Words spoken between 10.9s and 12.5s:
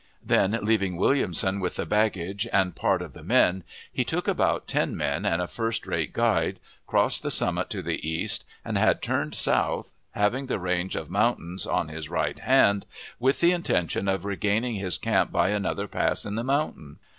of mountains on his right